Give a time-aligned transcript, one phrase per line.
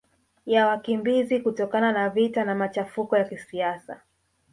[0.45, 4.01] ya wakimbizi kutokana na vita na machafuko ya kisiasa